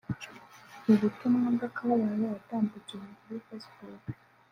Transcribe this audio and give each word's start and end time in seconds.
Mu 0.85 0.93
butumwa 1.01 1.47
bw'akababaro 1.55 2.23
yatambukije 2.35 3.07
kuri 3.21 3.37
Facebook 3.47 4.03